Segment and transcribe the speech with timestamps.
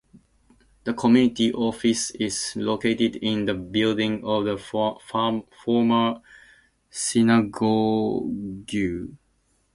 [0.83, 6.21] The community office is located in the building of the former
[6.89, 8.71] synagogue.